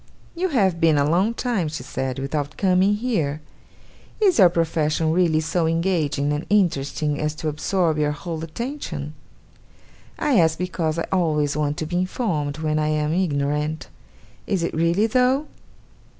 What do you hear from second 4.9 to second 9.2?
really so engaging and interesting as to absorb your whole attention?